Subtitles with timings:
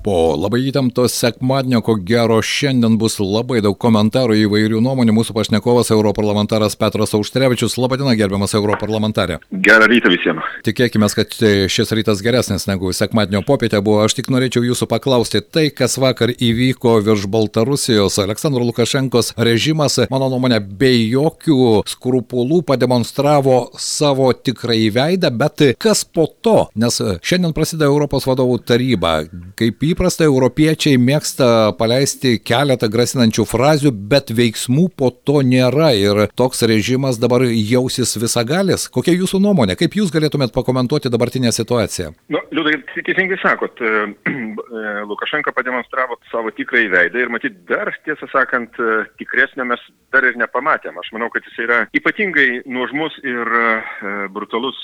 [0.00, 5.12] Po labai įtempto sekmadienio, ko gero, šiandien bus labai daug komentarų įvairių nuomonių.
[5.12, 7.76] Mūsų pašnekovas europarlamentaras Petras Auštrevičius.
[7.76, 9.36] Labadiena, gerbiamas europarlamentarė.
[9.52, 10.46] Gerą rytą visiems.
[10.64, 11.36] Tikėkime, kad
[11.68, 13.98] šis rytas geresnis negu sekmadienio popietė buvo.
[14.06, 20.30] Aš tik norėčiau jūsų paklausti, tai kas vakar įvyko virš Baltarusijos, Aleksandro Lukašenkos režimas, mano
[20.32, 26.56] nuomonė, be jokių skrupulų pademonstravo savo tikrąjį veidą, bet kas po to?
[26.80, 29.18] Nes šiandien prasideda Europos vadovų taryba.
[29.60, 36.64] Kaip įprasta, europiečiai mėgsta paleisti keletą grasinančių frazių, bet veiksmų po to nėra ir toks
[36.70, 38.88] režimas dabar jausis visagalis.
[38.92, 39.78] Kokia jūsų nuomonė?
[39.80, 42.14] Kaip jūs galėtumėt pakomentuoti dabartinę situaciją?
[42.30, 42.74] Nu, Liudai,
[43.06, 43.90] teisingai sakot, e,
[44.26, 50.26] e, Lukašenka pademonstravo savo tikrąjį veidą ir matyt, dar tiesą sakant, e, tikresnio mes dar
[50.26, 50.98] ir nepamatėm.
[50.98, 53.48] Aš manau, kad jis yra ypatingai nuožmus ir
[54.34, 54.78] brutalus,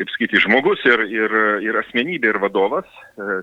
[0.00, 1.34] kaip sakyti, žmogus ir, ir,
[1.66, 2.88] ir asmenybė ir vadovas.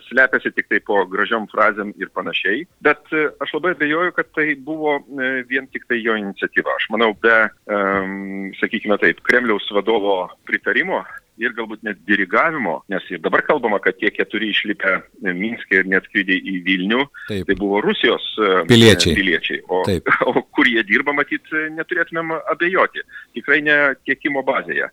[0.07, 2.63] Slepiasi tik tai po gražiom frazėm ir panašiai.
[2.85, 6.77] Bet e, aš labai abejoju, kad tai buvo e, vien tik tai jo iniciatyva.
[6.77, 7.35] Aš manau, be,
[7.71, 10.17] um, sakykime taip, Kremliaus vadovo
[10.47, 11.03] pritarimo
[11.41, 16.07] ir galbūt net dirigavimo, nes ir dabar kalbama, kad tie keturi išlipę Minskė ir net
[16.09, 17.47] skrydė į Vilnių, Taip.
[17.49, 19.15] tai buvo Rusijos e, piliečiai.
[19.17, 19.61] piliečiai.
[19.67, 20.09] O, Taip.
[20.29, 23.05] o kur jie dirba, matyt, neturėtumėm abejoti.
[23.37, 24.89] Tikrai ne tiekimo bazėje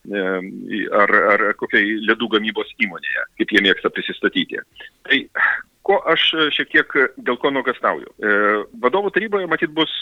[0.96, 4.62] ar, ar kokiai ledų gamybos įmonėje, kaip jie mėgsta prisistatyti.
[5.06, 5.20] Tai
[5.86, 8.10] ko aš e, šiek tiek e, dėl ko nuogastauju.
[8.10, 8.34] E,
[8.82, 9.92] vadovų taryboje matyt bus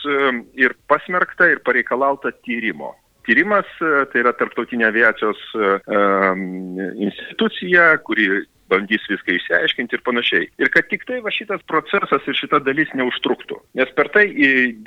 [0.59, 2.95] ir pasmerkta, ir pareikalauta tyrimo.
[3.29, 5.41] Tyrimas tai yra tarptautinė aviacijos
[7.05, 8.31] institucija, kuri
[8.71, 10.49] bandys viską išsiaiškinti ir panašiai.
[10.61, 13.61] Ir kad tik tai va šitas procesas ir šita dalis neužtruktų.
[13.79, 14.27] Nes per tai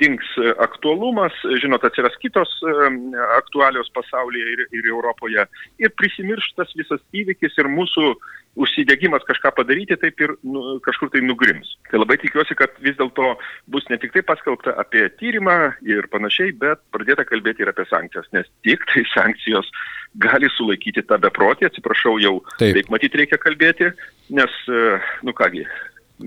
[0.00, 0.28] dings
[0.62, 2.52] aktualumas, žinot, atsiras kitos
[3.38, 5.46] aktualios pasaulyje ir, ir Europoje.
[5.82, 8.14] Ir prisimirštas visas įvykis ir mūsų
[8.56, 11.72] užsidegimas kažką padaryti taip ir nu, kažkur tai nugrims.
[11.88, 13.34] Tai labai tikiuosi, kad vis dėlto
[13.72, 15.56] bus ne tik tai paskelbta apie tyrimą
[15.88, 19.70] ir panašiai, bet pradėta kalbėti ir apie sankcijas, nes tik tai sankcijos
[20.20, 23.92] gali sulaikyti tą beprotį, atsiprašau, jau taip, taip matyt reikia kalbėti,
[24.36, 25.64] nes, e, nu kągi,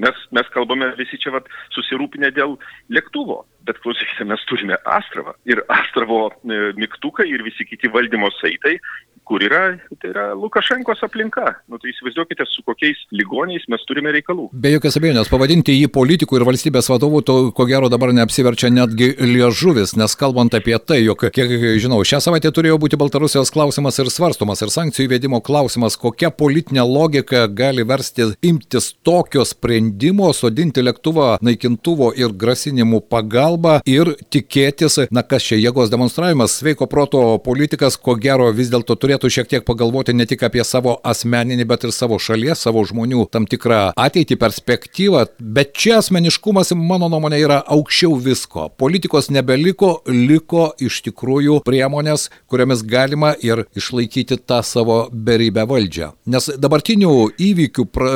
[0.01, 2.57] mes, mes kalbame visi čia vat, susirūpinę dėl
[2.93, 8.77] lėktuvo, bet klausykite, mes turime Astravą ir Astravo e, mygtukai ir visi kiti valdymo saitai
[9.25, 9.63] kur yra,
[10.01, 11.55] tai yra Lukašenkos aplinka.
[11.69, 14.47] Nu, tai įsivaizduokite, su kokiais ligoniais mes turime reikalų.
[14.53, 19.11] Be jokios abejonės, pavadinti jį politikų ir valstybės vadovų, to ko gero dabar neapsiverčia netgi
[19.19, 24.11] liežuvis, nes kalbant apie tai, jog, kiek žinau, šią savaitę turėjo būti Baltarusijos klausimas ir
[24.13, 31.35] svarstomas, ir sankcijų įvedimo klausimas, kokia politinė logika gali versti imtis tokio sprendimo, sodinti lėktuvą
[31.45, 38.17] naikintuvo ir grasinimų pagalba ir tikėtis, na kas čia jėgos demonstravimas, sveiko proto politikas, ko
[38.21, 41.91] gero vis dėlto turėtų turėtų šiek tiek pagalvoti ne tik apie savo asmeninį, bet ir
[41.95, 45.25] savo šalies, savo žmonių tam tikrą ateitį, perspektyvą.
[45.39, 48.69] Bet čia asmeniškumas, mano nuomonė, yra aukščiau visko.
[48.77, 56.11] Politikos nebeliko, liko iš tikrųjų priemonės, kuriamis galima ir išlaikyti tą savo beribę valdžią.
[56.27, 58.11] Nes dabartinių įvykių pra,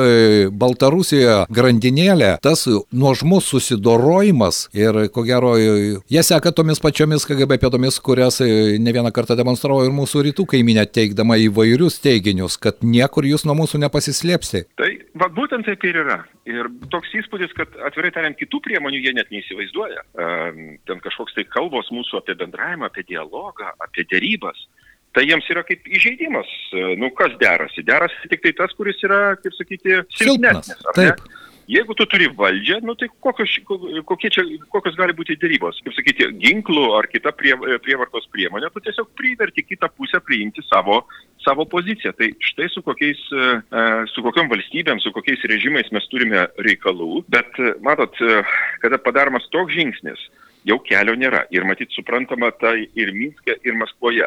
[0.60, 8.40] Baltarusijoje grandinėlė, tas nuožmus susidorojimas ir ko gero jie seka tomis pačiomis KGB pėdomis, kurias
[8.40, 13.56] ne vieną kartą demonstravo ir mūsų rytų kaiminė teikdama įvairius teiginius, kad niekur jūs nuo
[13.58, 14.64] mūsų nepasislėpsi.
[14.80, 14.90] Tai
[15.20, 16.18] va, būtent taip ir yra.
[16.50, 20.04] Ir toks įspūdis, kad atvirai tariant, kitų priemonių jie net neįsivaizduoja.
[20.90, 24.66] Ten kažkoks tai kalbos mūsų apie bendravimą, apie dialogą, apie dėrybas.
[25.14, 26.50] Tai jiems yra kaip įžeidimas.
[27.00, 27.82] Nu, kas derasi?
[27.86, 30.84] Derasi tik tai tas, kuris yra, kaip sakyti, silpnesnis.
[30.94, 31.18] Taip.
[31.18, 31.49] Ne?
[31.70, 34.42] Jeigu tu turi valdžią, nu, tai kokios, čia,
[34.74, 35.78] kokios gali būti dėrybos?
[35.84, 37.54] Kaip sakyti, ginklų ar kita prie,
[37.84, 41.04] prievartos priemonė, tu tiesiog priverti kitą pusę priimti savo,
[41.44, 42.10] savo poziciją.
[42.18, 43.52] Tai štai su, kokiais, e,
[44.10, 47.22] su kokiam valstybėm, su kokiais režimais mes turime reikalų.
[47.30, 48.18] Bet matot,
[48.82, 50.26] kada padaromas toks žingsnis,
[50.66, 51.44] jau kelio nėra.
[51.54, 54.26] Ir matyt, suprantama tai ir Minske, ir Maskvoje.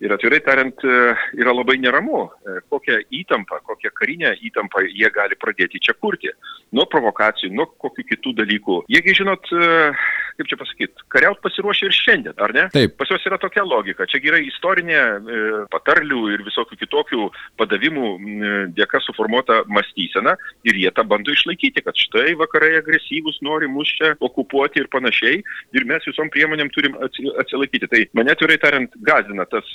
[0.00, 5.36] Ir atvirai tariant, e, yra labai neramu, e, kokią įtampą, kokią karinę įtampą jie gali
[5.36, 6.32] pradėti čia kurti.
[6.72, 8.78] Nuo provokacijų, nuo kokių kitų dalykų.
[8.88, 9.90] Jiegi, žinot, e,
[10.38, 12.64] kaip čia pasakyti, kariaut pasiruošę ir šiandien, ar ne?
[12.72, 12.94] Taip.
[12.96, 14.06] Pas juos yra tokia logika.
[14.08, 15.02] Čia yra istorinė
[15.68, 17.28] patarlių ir visokių kitokių
[17.60, 18.06] padavimų
[18.78, 24.14] dėka suformuota mąstysena ir jie tą bando išlaikyti, kad štai vakarai agresyvus nori mus čia
[24.16, 25.42] okupuoti ir panašiai
[25.76, 27.90] ir mes visom priemonėm turim atsilaikyti.
[27.90, 29.68] Tai mane atvirai tariant gazina tas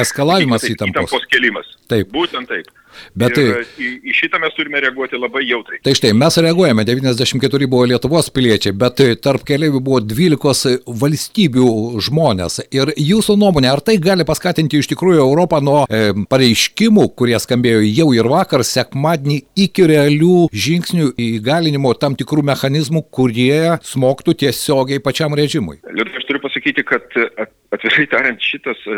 [0.00, 1.08] eskalavimas įtampos.
[1.08, 1.70] Įtampos kelimas.
[1.90, 2.10] Taip.
[2.14, 2.70] Būtent taip.
[3.18, 3.44] Bet tai,
[3.80, 5.80] į, į šitą mes turime reaguoti labai jautrai.
[5.84, 11.68] tai štai, mes reaguojame, 94 buvo Lietuvos piliečiai, bet tarp keliaivių buvo 12 valstybių
[12.08, 12.60] žmonės.
[12.74, 17.84] Ir jūsų nuomonė, ar tai gali paskatinti iš tikrųjų Europą nuo e, pareiškimų, kurie skambėjo
[17.86, 25.36] jau ir vakar, sekmadienį, iki realių žingsnių įgalinimo tam tikrų mechanizmų, kurie smoktų tiesiogiai pačiam
[25.38, 25.80] režimui?
[25.88, 27.06] Liūdai, aš turiu pasakyti, kad
[27.36, 28.94] at- atvirai tariant, šitas e,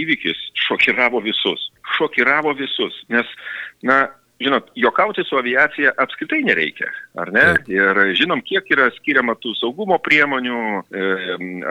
[0.00, 1.68] įvykis šokiravo visus.
[1.96, 3.26] Šokiravo visus, nes,
[3.82, 4.06] na,
[4.40, 6.88] žinot, jokauti su aviacija apskritai nereikia,
[7.20, 7.44] ar ne?
[7.70, 11.10] Ir žinom, kiek yra skiriama tų saugumo priemonių, e,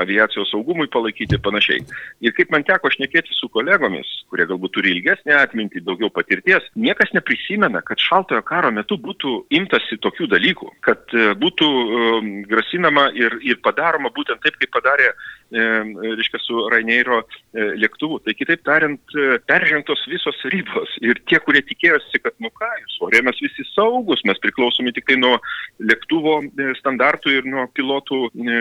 [0.04, 1.82] aviacijos saugumui palaikyti ir panašiai.
[2.22, 7.14] Ir kaip man teko šnekėti su kolegomis, kurie galbūt turi ilgesnį atmintį, daugiau patirties, niekas
[7.18, 13.40] neprisimena, kad šaltojo karo metu būtų imtasi tokių dalykų, kad e, būtų e, grasinama ir,
[13.42, 15.14] ir padaroma būtent taip, kaip padarė,
[15.52, 18.20] reiškia, su Raineiro e, lėktuvu.
[18.26, 20.90] Tai kitaip tariant, e, peržengtos visos ribos.
[21.02, 25.08] Ir tie, kurie tikėjosi, kad, nu ką, jūs ore mes visi saugus, mes priklausomi tik
[25.10, 25.36] tai nuo
[25.80, 28.60] lėktuvo e, standartų ir nuo pilotų e,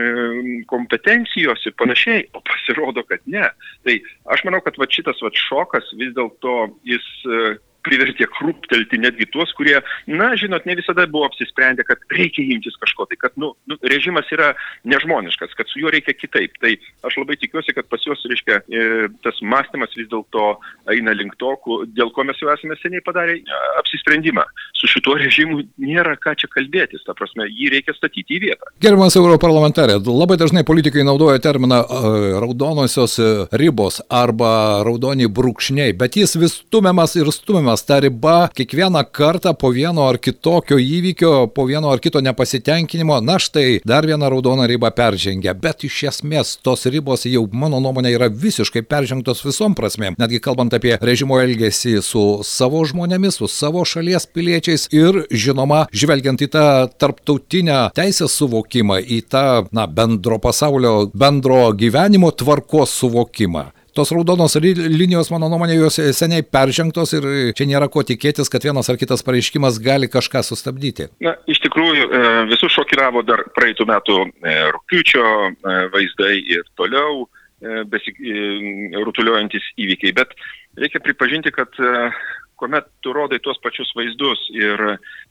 [0.70, 3.46] kompetencijos ir panašiai, o pasirodo, kad ne.
[3.86, 3.96] Tai
[4.34, 6.56] aš manau, kad va šitas va šokas vis dėlto
[6.88, 7.56] jis e,
[7.88, 9.78] privertė krūptelti netgi tuos, kurie,
[10.10, 14.28] na, žinot, ne visada buvo apsisprendę, kad reikia imtis kažko, tai kad, nu, nu, režimas
[14.34, 14.52] yra
[14.88, 16.56] nežmoniškas, kad su juo reikia kitaip.
[16.62, 16.74] Tai
[17.08, 20.58] aš labai tikiuosi, kad pas juos, reiškia, e, tas mąstymas vis dėlto
[20.94, 21.54] eina link to,
[21.96, 24.44] dėl ko mes jau esame seniai padarę e, apsisprendimą.
[24.78, 28.70] Su šituo režimu nėra ką čia kalbėtis, ta prasme, jį reikia statyti į vietą.
[28.84, 33.18] Gerbiamas europarlamentarė, labai dažnai politikai naudoja terminą e, raudonosios
[33.58, 37.77] ribos arba raudoni brūkšniai, bet jis vis stumiamas ir stumiamas.
[37.86, 43.38] Ta riba kiekvieną kartą po vieno ar kitokio įvykio, po vieno ar kito nepasitenkinimo, na
[43.38, 45.54] štai dar vieną raudoną ribą peržengia.
[45.54, 50.18] Bet iš esmės tos ribos jau, mano nuomonė, yra visiškai peržengtos visom prasmėm.
[50.18, 56.42] Netgi kalbant apie režimo elgesį su savo žmonėmis, su savo šalies piliečiais ir, žinoma, žvelgiant
[56.42, 56.66] į tą
[56.98, 63.68] tarptautinę teisės suvokimą, į tą, na, bendro pasaulio, bendro gyvenimo tvarkos suvokimą.
[63.98, 67.24] Tos raudonos linijos, mano nuomonė, jos seniai peržengtos ir
[67.58, 71.08] čia nėra ko tikėtis, kad vienas ar kitas pareiškimas gali kažką sustabdyti.
[71.26, 72.20] Na, iš tikrųjų, e,
[72.52, 75.50] visus šokiravo dar praeitų metų e, rūpiučio e,
[75.96, 77.26] vaizdai ir toliau
[77.90, 80.14] besirutuliojantis įvykiai.
[80.14, 80.30] Bet
[80.78, 81.74] reikia pripažinti, kad
[82.58, 84.82] kuomet tu rodai tuos pačius vaizdus ir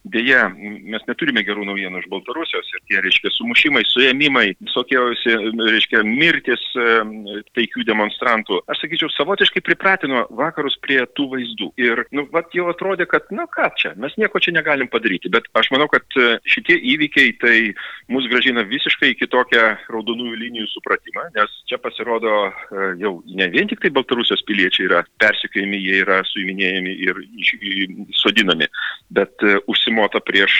[0.07, 6.63] dėja, mes neturime gerų naujienų iš Baltarusijos ir tie, reiškia, sumušimai, suėmimai, visokiausi, reiškia, mirtis
[7.57, 11.69] taikių demonstrantų, aš sakyčiau, savotiškai pripratino vakarus prie tų vaizdų.
[11.81, 15.49] Ir, nu, vat jau atrodė, kad, na ką čia, mes nieko čia negalim padaryti, bet
[15.57, 17.57] aš manau, kad e, šitie įvykiai tai
[18.13, 23.83] mus gražina visiškai kitokią raudonųjų linijų supratimą, nes čia pasirodo e, jau ne vien tik
[23.83, 28.67] tai Baltarusijos piliečiai yra persikėjami, jie yra suiminėjami ir į- sodinami,
[29.09, 30.55] bet e, užsimota prieš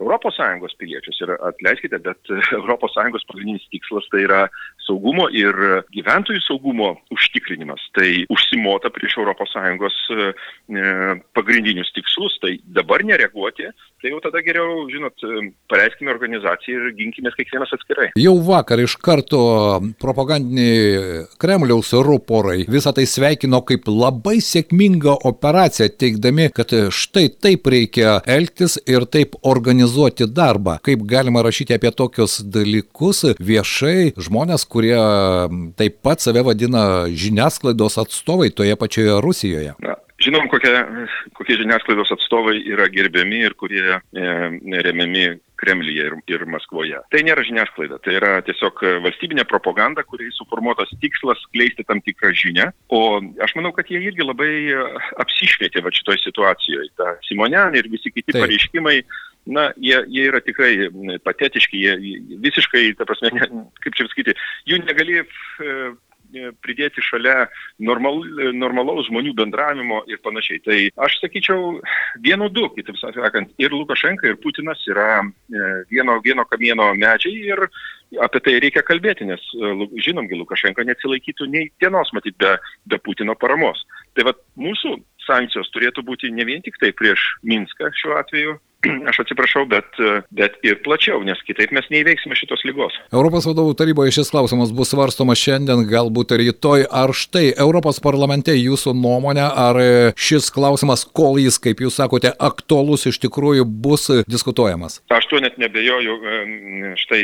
[0.00, 1.20] ES piliečius.
[1.24, 4.42] Ir atleiskite, bet ES pagrindinis tikslas tai yra
[4.86, 5.54] saugumo ir
[5.94, 7.82] gyventojų saugumo užtikrinimas.
[7.96, 10.32] Tai užsimota prieš ES e,
[10.74, 10.84] e,
[11.36, 12.38] pagrindinius tikslus.
[12.40, 13.68] Tai dabar nereaguoti,
[14.00, 15.16] tai jau tada geriau, žinot,
[15.70, 18.10] paleiskime organizaciją ir ginkime kiekvienas atskirai.
[18.18, 19.40] Jau vakar iš karto
[20.00, 28.18] propagandiniai Kremliaus ruporai visą tai sveikino kaip labai sėkmingą operaciją, teikdami, kad štai taip reikia
[28.28, 30.78] elgtis ir taip organizuoti darbą.
[30.84, 34.98] Kaip galima rašyti apie tokius dalykus viešai žmonės, kurie
[35.80, 39.74] taip pat save vadina žiniasklaidos atstovai toje pačioje Rusijoje.
[39.84, 40.72] Na, žinom, kokie,
[41.36, 44.00] kokie žiniasklaidos atstovai yra gerbiami ir kurie e,
[44.84, 45.26] remiami
[45.60, 47.00] Kremlyje ir, ir Maskvoje.
[47.12, 52.32] Tai nėra žiniasklaida, tai yra tiesiog e, valstybinė propaganda, kuriai suformuotas tikslas skleisti tam tikrą
[52.42, 52.70] žinią.
[52.96, 53.02] O
[53.44, 54.84] aš manau, kad jie irgi labai e,
[55.22, 56.92] apsišvietė va šitoj situacijoje.
[57.00, 58.44] Ta Simonian ir visi kiti Taip.
[58.44, 58.98] pareiškimai,
[59.50, 60.90] na, jie, jie yra tikrai
[61.24, 64.36] patetiški, jie jie visiškai, ta prasme, ne, kaip čia sakyti,
[64.68, 65.26] jų negali e,
[66.64, 67.46] pridėti šalia
[67.82, 68.22] normal,
[68.56, 70.62] normalaus žmonių bendravimo ir panašiai.
[70.64, 71.78] Tai aš sakyčiau,
[72.24, 77.66] vienu du, kitaip sakant, ir Lukašenka, ir Putinas yra e, vieno, vieno kamieno medžiai ir
[78.20, 79.72] apie tai reikia kalbėti, nes e,
[80.06, 82.56] žinomgi, Lukašenka neatsilaikytų nei dienos, matyt, be,
[82.90, 83.84] be Putino paramos.
[84.16, 84.96] Tai vad mūsų
[85.26, 88.58] sankcijos turėtų būti ne vien tik tai prieš Minską šiuo atveju,
[89.10, 89.98] aš atsiprašau, bet,
[90.34, 92.96] bet ir plačiau, nes kitaip mes neįveiksime šitos lygos.
[93.12, 96.86] Europos vadovų taryboje šis klausimas bus svarstomas šiandien, galbūt rytoj.
[96.88, 99.80] Ar štai Europos parlamente jūsų nuomonė, ar
[100.18, 105.00] šis klausimas, kol jis, kaip jūs sakote, aktuolus iš tikrųjų bus diskutuojamas?
[105.12, 106.16] Aš tuo net nebejoju.
[107.00, 107.22] Štai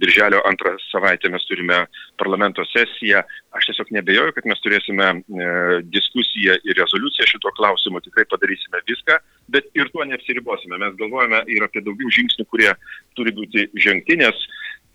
[0.00, 1.84] birželio antrą savaitę mes turime
[2.18, 3.22] parlamento sesiją.
[3.54, 5.48] Aš tiesiog nebejoju, kad mes turėsime e,
[5.94, 10.78] diskusiją ir rezoliuciją šituo klausimu, tikrai padarysime viską, bet ir tuo neapsiribosime.
[10.80, 12.70] Mes galvojame ir apie daugiau žingsnių, kurie
[13.18, 14.46] turi būti žengti, nes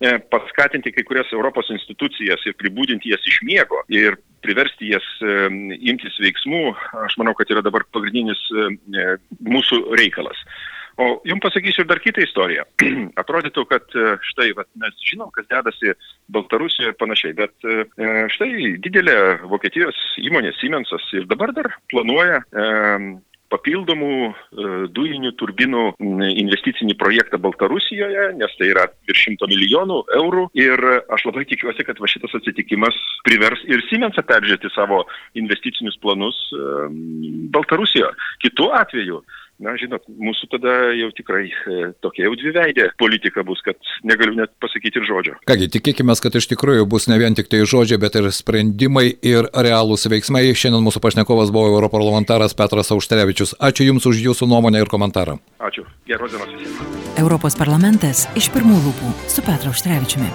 [0.01, 5.37] e, paskatinti kai kurias Europos institucijas ir pribūdinti jas iš miego ir priversti jas e,
[5.91, 6.65] imtis veiksmų,
[7.05, 9.15] aš manau, kad yra dabar pagrindinis e,
[9.45, 10.43] mūsų reikalas.
[10.99, 12.65] O jums pasakysiu dar kitą istoriją.
[13.21, 13.93] Atrodytų, kad
[14.33, 15.93] štai vat, mes žinom, kas dedasi
[16.35, 17.53] Baltarusijoje ir panašiai, bet
[18.35, 19.15] štai didelė
[19.47, 22.67] Vokietijos įmonė Siemensas ir dabar dar planuoja e,
[23.53, 24.33] papildomų e,
[24.95, 25.83] dujinių turbinų
[26.43, 30.45] investicinį projektą Baltarusijoje, nes tai yra virš šimto milijonų eurų.
[30.59, 35.03] Ir aš labai tikiuosi, kad va šitas atsitikimas privers ir Siemensą peržiūrėti savo
[35.39, 36.89] investicinius planus e,
[37.55, 38.13] Baltarusijoje.
[38.45, 39.23] Kitu atveju
[39.63, 44.53] na žinot mūsų tada jau tikrai e, tokia jau dviveidė politika bus, kad negaliu net
[44.63, 45.35] pasakyti ir žodžio.
[45.49, 49.49] Kągi, tikėkime, kad iš tikrųjų bus ne vien tik tai žodžiai, bet ir sprendimai ir
[49.51, 50.47] realūs veiksmai.
[50.55, 53.57] Šiandien mūsų pašnekovas buvo europarlamentaras Petras Auštrevičius.
[53.59, 55.39] Ačiū Jums už Jūsų nuomonę ir komentarą.
[55.59, 55.85] Ačiū.
[56.07, 56.79] Geros dienos visiems.
[57.19, 60.31] Europos parlamentas iš pirmų lūpų su Petru Auštrevičiumi.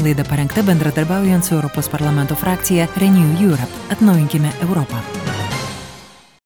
[0.00, 3.72] Laida parengta bendradarbiaujant su Europos parlamento frakcija Renew Europe.
[3.92, 5.02] Atnaujinkime Europą.